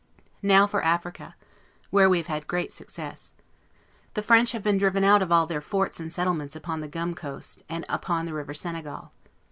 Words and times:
237 0.41 0.47
Now 0.57 0.65
for 0.65 0.83
Africa, 0.83 1.35
where 1.91 2.09
we 2.09 2.17
have 2.17 2.25
had 2.25 2.47
great 2.47 2.73
success. 2.73 3.33
The 4.15 4.23
French 4.23 4.51
have 4.53 4.63
been 4.63 4.79
driven 4.79 5.03
out 5.03 5.21
of 5.21 5.31
all 5.31 5.45
their 5.45 5.61
forts 5.61 5.99
and 5.99 6.11
settlements 6.11 6.55
upon 6.55 6.79
the 6.79 6.87
Gum 6.87 7.13
coast, 7.13 7.61
and 7.69 7.85
upon 7.87 8.25
the 8.25 8.33
river 8.33 8.55
Senegal. 8.55 9.11